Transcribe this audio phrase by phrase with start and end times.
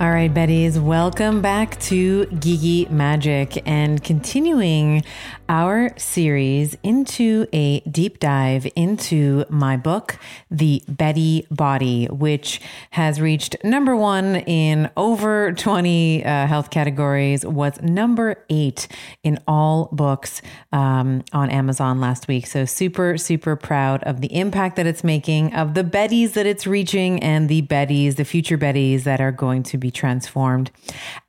[0.00, 5.02] All right, Betties, welcome back to Geeky Magic and continuing
[5.48, 10.16] our series into a deep dive into my book,
[10.52, 17.80] The Betty Body, which has reached number one in over 20 uh, health categories, was
[17.82, 18.86] number eight
[19.24, 22.46] in all books um, on Amazon last week.
[22.46, 26.68] So, super, super proud of the impact that it's making, of the Bettys that it's
[26.68, 30.70] reaching, and the Bettys, the future Bettys that are going to be transformed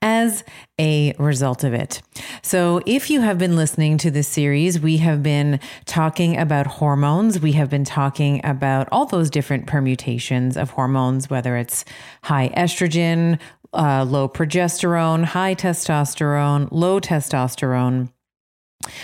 [0.02, 0.44] as
[0.80, 2.02] a result of it.
[2.42, 7.40] So, if you have been listening to this series, we have been talking about hormones.
[7.40, 11.86] We have been talking about all those different permutations of hormones, whether it's
[12.24, 13.40] high estrogen,
[13.74, 18.10] uh, low progesterone, high testosterone, low testosterone.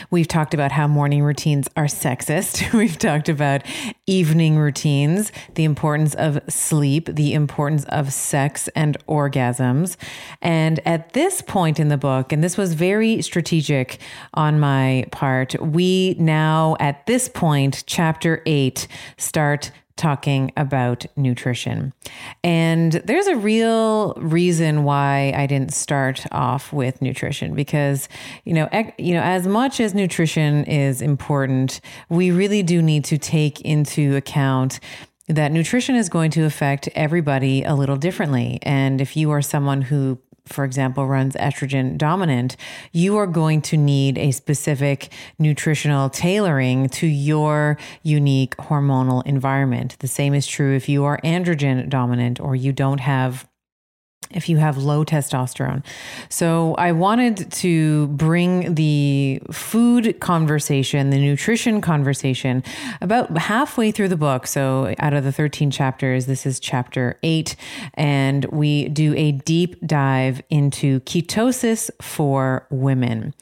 [0.10, 2.74] We've talked about how morning routines are sexist.
[2.78, 3.64] We've talked about
[4.08, 9.98] evening routines, the importance of sleep, the importance of sex and orgasms.
[10.42, 14.00] And at this point in the book, and this was very strategic
[14.34, 21.94] on my part, we now, at this point, chapter eight, start talking about nutrition.
[22.44, 28.10] And there's a real reason why I didn't start off with nutrition because
[28.44, 31.80] you know, ec- you know, as much as nutrition is important,
[32.10, 34.80] we really do need to take into account
[35.28, 38.60] that nutrition is going to affect everybody a little differently.
[38.62, 42.56] And if you are someone who for example, runs estrogen dominant,
[42.92, 49.98] you are going to need a specific nutritional tailoring to your unique hormonal environment.
[50.00, 53.48] The same is true if you are androgen dominant or you don't have
[54.32, 55.84] if you have low testosterone.
[56.30, 62.64] So I wanted to bring the food conversation, the nutrition conversation
[63.02, 64.48] about halfway through the book.
[64.48, 67.56] So out of the 13 chapters, this is chapter 8
[67.94, 73.34] and we do a deep dive into ketosis for women.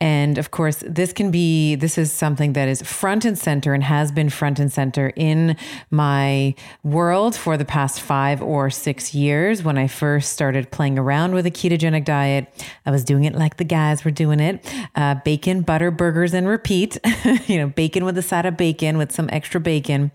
[0.00, 3.82] And of course, this can be this is something that is front and center and
[3.82, 5.56] has been front and center in
[5.90, 11.34] my world for the past 5 or 6 years when I first started playing around
[11.34, 12.46] with a ketogenic diet.
[12.86, 16.46] I was doing it like the guys were doing it uh, bacon, butter, burgers, and
[16.46, 16.98] repeat.
[17.46, 20.12] you know, bacon with a side of bacon with some extra bacon.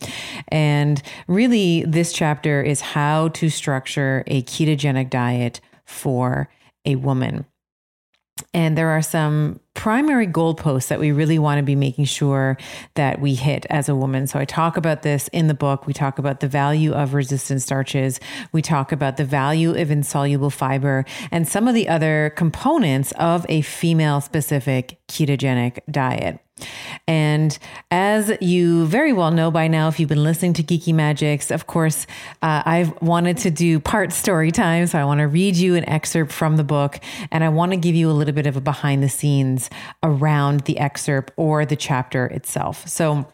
[0.47, 6.49] And really, this chapter is how to structure a ketogenic diet for
[6.85, 7.45] a woman.
[8.53, 12.57] And there are some primary goalposts that we really want to be making sure
[12.93, 14.27] that we hit as a woman.
[14.27, 15.87] So I talk about this in the book.
[15.87, 18.19] We talk about the value of resistant starches.
[18.51, 23.45] We talk about the value of insoluble fiber and some of the other components of
[23.49, 26.39] a female specific ketogenic diet.
[27.07, 27.57] And
[27.91, 31.67] as you very well know by now, if you've been listening to Geeky Magics, of
[31.67, 32.07] course,
[32.41, 34.87] uh, I've wanted to do part story time.
[34.87, 36.99] So I want to read you an excerpt from the book
[37.31, 39.69] and I want to give you a little bit of a behind the scenes
[40.01, 42.87] around the excerpt or the chapter itself.
[42.87, 43.27] So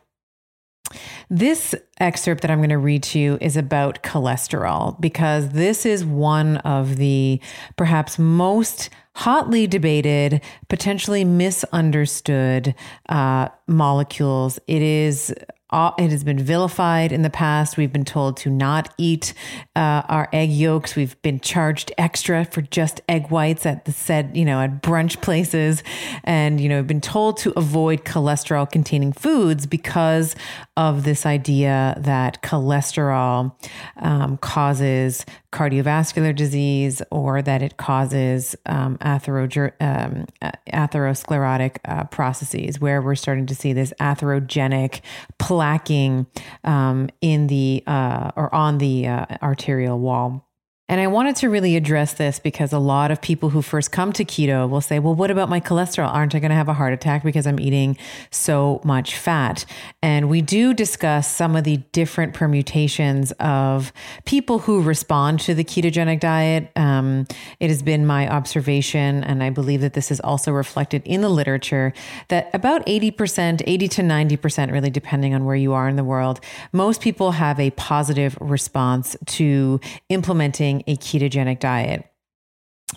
[1.29, 6.03] this excerpt that I'm going to read to you is about cholesterol because this is
[6.03, 7.39] one of the
[7.75, 12.73] perhaps most hotly debated, potentially misunderstood
[13.09, 14.59] uh, molecules.
[14.65, 15.33] It is
[15.71, 17.77] it has been vilified in the past.
[17.77, 19.33] We've been told to not eat
[19.75, 20.95] uh, our egg yolks.
[20.95, 25.21] We've been charged extra for just egg whites at the said, you know, at brunch
[25.21, 25.83] places.
[26.23, 30.35] And, you know, been told to avoid cholesterol containing foods because
[30.79, 33.53] of this idea that cholesterol
[33.97, 40.25] um, causes cardiovascular disease or that it causes um, um,
[40.71, 45.01] atherosclerotic uh, processes, where we're starting to see this atherogenic
[45.37, 46.25] plaquing
[46.63, 50.48] um, in the uh, or on the uh, arterial wall.
[50.89, 54.11] And I wanted to really address this because a lot of people who first come
[54.13, 56.11] to keto will say, well, what about my cholesterol?
[56.11, 57.95] Aren't I going to have a heart attack because I'm eating
[58.31, 59.65] so much fat?
[60.01, 63.93] And we do discuss some of the different permutations of
[64.25, 66.71] people who respond to the ketogenic diet.
[66.75, 67.27] Um,
[67.59, 71.29] it has been my observation, and I believe that this is also reflected in the
[71.29, 71.93] literature,
[72.29, 76.39] that about 80%, 80 to 90%, really depending on where you are in the world,
[76.73, 82.05] most people have a positive response to implementing a ketogenic diet.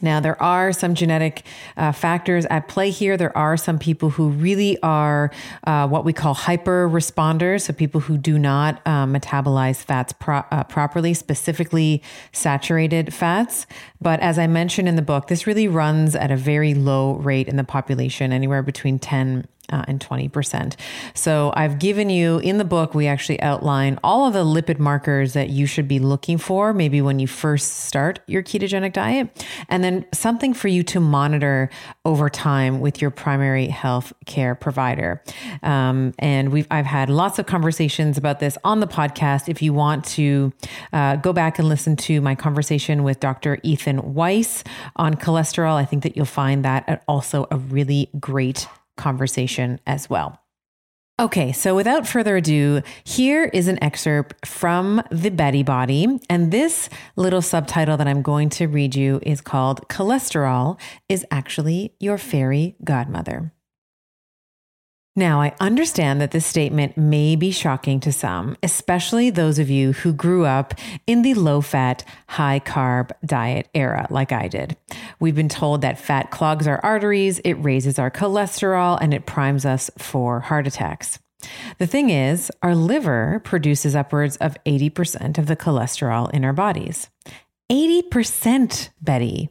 [0.01, 1.43] Now, there are some genetic
[1.77, 3.19] uh, factors at play here.
[3.19, 5.31] There are some people who really are
[5.65, 7.63] uh, what we call hyper responders.
[7.63, 12.03] So, people who do not uh, metabolize fats pro- uh, properly, specifically
[12.33, 13.67] saturated fats.
[14.01, 17.47] But as I mentioned in the book, this really runs at a very low rate
[17.47, 20.77] in the population, anywhere between 10 uh, and 20%.
[21.15, 25.33] So I've given you in the book, we actually outline all of the lipid markers
[25.33, 29.83] that you should be looking for, maybe when you first start your ketogenic diet, and
[29.83, 31.71] then something for you to monitor
[32.05, 35.23] over time with your primary health care provider.
[35.63, 39.49] Um, and we've I've had lots of conversations about this on the podcast.
[39.49, 40.53] If you want to
[40.93, 43.59] uh, go back and listen to my conversation with Dr.
[43.63, 44.65] Ethan Weiss
[44.97, 48.67] on cholesterol, I think that you'll find that also a really great
[49.03, 50.39] conversation as well.
[51.21, 56.19] Okay, so without further ado, here is an excerpt from The Betty Body.
[56.31, 61.95] And this little subtitle that I'm going to read you is called Cholesterol is Actually
[62.01, 63.53] Your Fairy Godmother.
[65.15, 69.93] Now, I understand that this statement may be shocking to some, especially those of you
[69.93, 70.73] who grew up
[71.07, 74.75] in the low fat, high carb diet era, like I did.
[75.21, 79.67] We've been told that fat clogs our arteries, it raises our cholesterol, and it primes
[79.67, 81.19] us for heart attacks.
[81.77, 87.11] The thing is, our liver produces upwards of 80% of the cholesterol in our bodies.
[87.71, 89.51] 80%, Betty.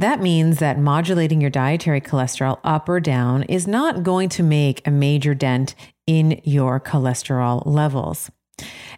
[0.00, 4.86] That means that modulating your dietary cholesterol up or down is not going to make
[4.86, 5.74] a major dent
[6.06, 8.30] in your cholesterol levels.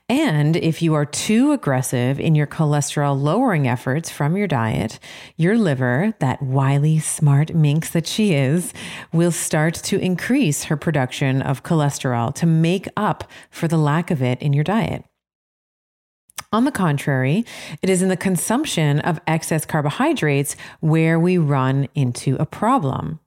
[0.08, 5.00] And if you are too aggressive in your cholesterol lowering efforts from your diet,
[5.36, 8.72] your liver, that wily, smart minx that she is,
[9.12, 14.22] will start to increase her production of cholesterol to make up for the lack of
[14.22, 15.04] it in your diet.
[16.52, 17.46] On the contrary,
[17.80, 23.20] it is in the consumption of excess carbohydrates where we run into a problem.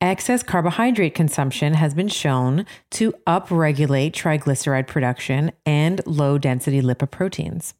[0.00, 7.72] Excess carbohydrate consumption has been shown to upregulate triglyceride production and low density lipoproteins.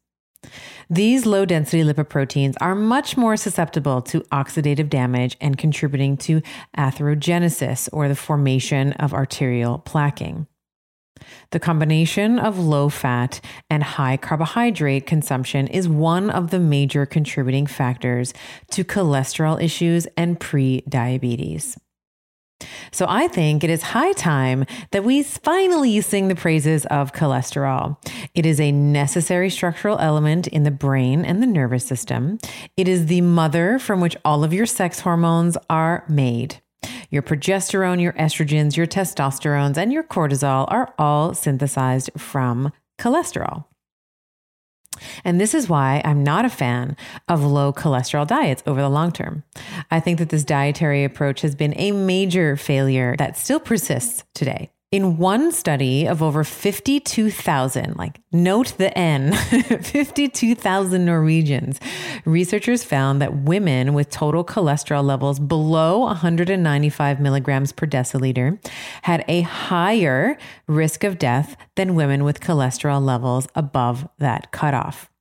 [0.89, 6.41] These low density lipoproteins are much more susceptible to oxidative damage and contributing to
[6.77, 10.47] atherogenesis or the formation of arterial plaquing.
[11.51, 13.39] The combination of low fat
[13.69, 18.33] and high carbohydrate consumption is one of the major contributing factors
[18.71, 21.77] to cholesterol issues and pre diabetes.
[22.91, 27.97] So I think it is high time that we finally sing the praises of cholesterol.
[28.33, 32.39] It is a necessary structural element in the brain and the nervous system.
[32.77, 36.61] It is the mother from which all of your sex hormones are made.
[37.09, 43.65] Your progesterone, your estrogens, your testosterones, and your cortisol are all synthesized from cholesterol.
[45.23, 46.95] And this is why I'm not a fan
[47.27, 49.43] of low cholesterol diets over the long term.
[49.91, 54.71] I think that this dietary approach has been a major failure that still persists today.
[54.95, 59.33] In one study of over 52,000, like note the N,
[59.81, 61.81] 52,000 Norwegians,
[62.23, 68.57] researchers found that women with total cholesterol levels below 195 milligrams per deciliter
[69.01, 75.11] had a higher risk of death than women with cholesterol levels above that cutoff.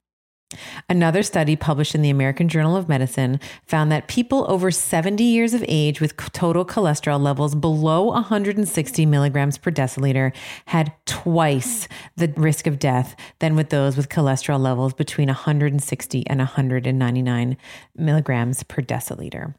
[0.89, 5.55] Another study published in the American Journal of Medicine found that people over 70 years
[5.55, 10.35] of age with total cholesterol levels below 160 milligrams per deciliter
[10.67, 16.39] had twice the risk of death than with those with cholesterol levels between 160 and
[16.39, 17.57] 199
[17.97, 19.55] milligrams per deciliter.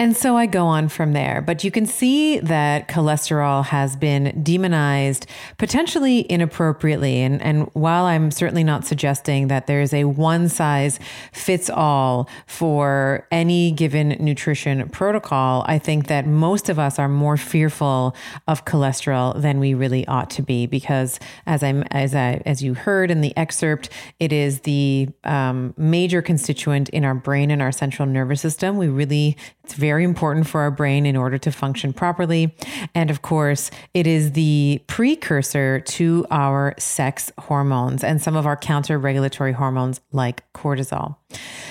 [0.00, 1.42] And so I go on from there.
[1.42, 5.26] But you can see that cholesterol has been demonized
[5.58, 7.20] potentially inappropriately.
[7.20, 10.98] And, and while I'm certainly not suggesting that there's a one size
[11.32, 17.36] fits all for any given nutrition protocol, I think that most of us are more
[17.36, 18.16] fearful
[18.48, 22.72] of cholesterol than we really ought to be because as I'm as I as you
[22.72, 27.70] heard in the excerpt, it is the um, major constituent in our brain and our
[27.70, 28.78] central nervous system.
[28.78, 29.36] We really
[29.70, 32.52] it's very important for our brain in order to function properly.
[32.92, 38.56] And of course, it is the precursor to our sex hormones and some of our
[38.56, 41.14] counter regulatory hormones like cortisol.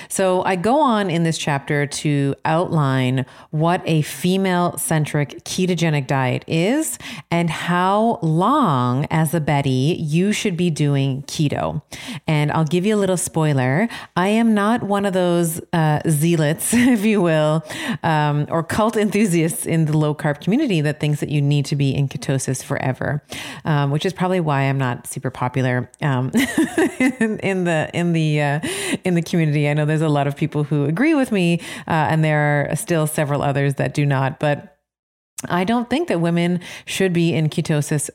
[0.09, 6.43] So I go on in this chapter to outline what a female centric ketogenic diet
[6.47, 6.97] is
[7.29, 11.83] and how long as a Betty you should be doing keto.
[12.27, 13.87] And I'll give you a little spoiler.
[14.15, 17.63] I am not one of those uh, zealots, if you will,
[18.01, 21.75] um, or cult enthusiasts in the low carb community that thinks that you need to
[21.75, 23.23] be in ketosis forever,
[23.63, 26.31] um, which is probably why I'm not super popular um,
[26.99, 28.59] in, in, the in the uh,
[29.03, 29.69] in the community.
[29.69, 32.75] I know there's a lot of people who agree with me, uh, and there are
[32.75, 34.75] still several others that do not, but.
[35.47, 38.09] I don't think that women should be in ketosis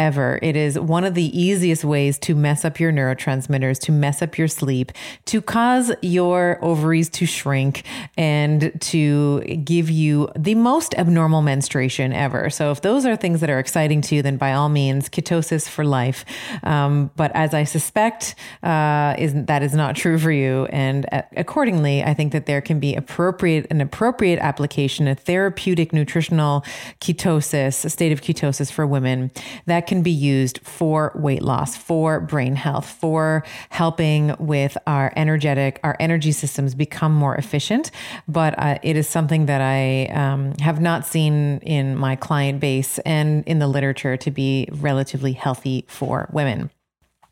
[0.00, 0.38] forever.
[0.40, 4.38] It is one of the easiest ways to mess up your neurotransmitters, to mess up
[4.38, 4.92] your sleep,
[5.26, 7.84] to cause your ovaries to shrink,
[8.16, 12.48] and to give you the most abnormal menstruation ever.
[12.48, 15.68] So, if those are things that are exciting to you, then by all means, ketosis
[15.68, 16.24] for life.
[16.62, 22.02] Um, but as I suspect, uh, is that is not true for you, and accordingly,
[22.02, 26.64] I think that there can be appropriate an appropriate application, a therapeutic nutritional
[27.02, 29.30] ketosis, a state of ketosis for women
[29.66, 35.80] that can be used for weight loss, for brain health, for helping with our energetic,
[35.82, 37.90] our energy systems become more efficient.
[38.28, 43.00] But uh, it is something that I um, have not seen in my client base
[43.00, 46.70] and in the literature to be relatively healthy for women.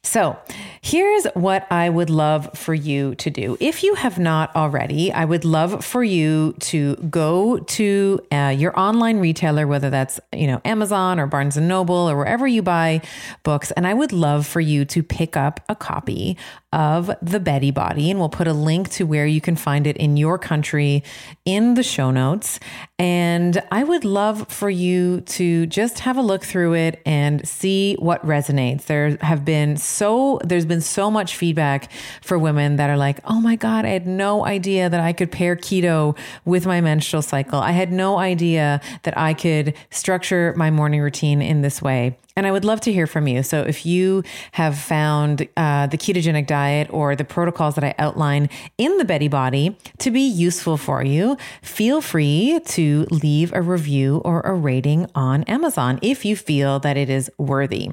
[0.02, 0.38] So,
[0.80, 3.56] here's what I would love for you to do.
[3.60, 8.78] If you have not already, I would love for you to go to uh, your
[8.78, 13.02] online retailer, whether that's you know Amazon or Barnes and Noble or wherever you buy
[13.42, 16.36] books, and I would love for you to pick up a copy
[16.72, 19.96] of the Betty Body, and we'll put a link to where you can find it
[19.96, 21.02] in your country
[21.46, 22.60] in the show notes.
[22.98, 27.94] And I would love for you to just have a look through it and see
[27.98, 28.84] what resonates.
[28.84, 33.40] There have been so there's been so much feedback for women that are like, "Oh
[33.40, 37.60] my god, I had no idea that I could pair keto with my menstrual cycle.
[37.60, 42.46] I had no idea that I could structure my morning routine in this way." And
[42.46, 43.42] I would love to hear from you.
[43.42, 44.22] So if you
[44.52, 46.57] have found uh, the ketogenic diet
[46.90, 51.36] or the protocols that I outline in the Betty Body to be useful for you,
[51.62, 56.96] feel free to leave a review or a rating on Amazon if you feel that
[56.96, 57.90] it is worthy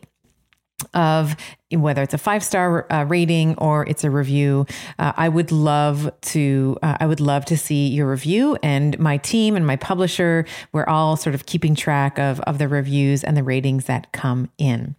[0.94, 1.36] of
[1.72, 4.66] whether it's a five star uh, rating or it's a review.
[5.00, 6.78] Uh, I would love to.
[6.82, 10.46] Uh, I would love to see your review, and my team and my publisher.
[10.72, 14.50] We're all sort of keeping track of of the reviews and the ratings that come
[14.58, 14.96] in.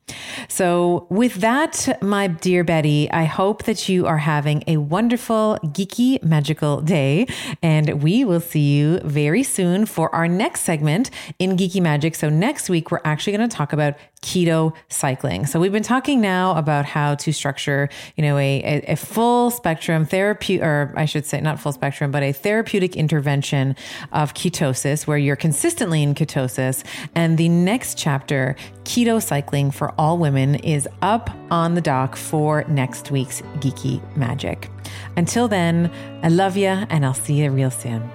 [0.49, 6.23] So, with that, my dear Betty, I hope that you are having a wonderful, geeky,
[6.23, 7.27] magical day,
[7.63, 12.15] and we will see you very soon for our next segment in Geeky Magic.
[12.15, 15.47] So next week, we're actually going to talk about keto cycling.
[15.47, 19.51] So we've been talking now about how to structure, you know, a, a, a full
[19.51, 23.77] spectrum therapy, or I should say not full spectrum, but a therapeutic intervention
[24.13, 26.85] of ketosis where you're consistently in ketosis.
[27.15, 32.65] And the next chapter, keto cycling for all women, is up on the dock for
[32.65, 34.69] next week's Geeky Magic.
[35.17, 35.91] Until then,
[36.23, 38.09] I love you and I'll see you real soon.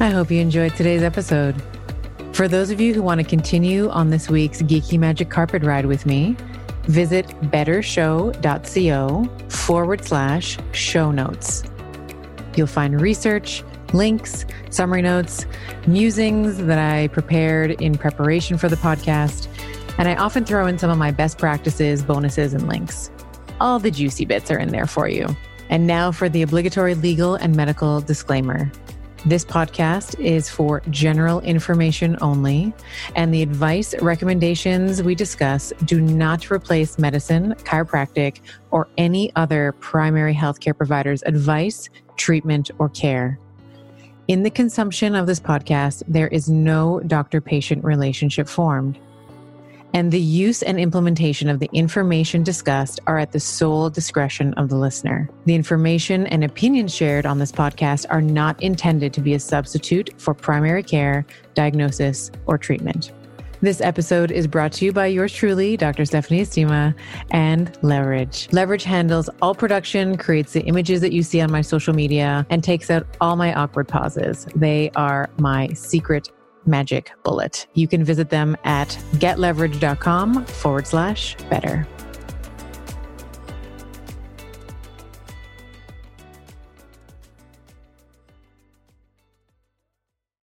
[0.00, 1.62] I hope you enjoyed today's episode.
[2.32, 5.86] For those of you who want to continue on this week's Geeky Magic Carpet Ride
[5.86, 6.34] with me,
[6.84, 11.64] visit bettershow.co forward slash show notes.
[12.56, 13.62] You'll find research,
[13.92, 15.46] links, summary notes,
[15.86, 19.48] musings that I prepared in preparation for the podcast,
[19.98, 23.10] and I often throw in some of my best practices, bonuses, and links.
[23.60, 25.26] All the juicy bits are in there for you.
[25.70, 28.70] And now for the obligatory legal and medical disclaimer.
[29.24, 32.72] This podcast is for general information only,
[33.14, 38.40] and the advice recommendations we discuss do not replace medicine, chiropractic,
[38.72, 43.38] or any other primary healthcare provider's advice, treatment, or care.
[44.26, 48.98] In the consumption of this podcast, there is no doctor patient relationship formed
[49.94, 54.68] and the use and implementation of the information discussed are at the sole discretion of
[54.68, 55.28] the listener.
[55.44, 60.10] The information and opinions shared on this podcast are not intended to be a substitute
[60.18, 63.12] for primary care, diagnosis, or treatment.
[63.62, 66.04] This episode is brought to you by yours truly, Dr.
[66.04, 66.92] Stephanie Estima,
[67.30, 68.48] and Leverage.
[68.50, 72.64] Leverage handles all production, creates the images that you see on my social media, and
[72.64, 74.48] takes out all my awkward pauses.
[74.56, 76.28] They are my secret
[76.66, 77.66] magic bullet.
[77.74, 81.86] You can visit them at getleverage.com forward slash better.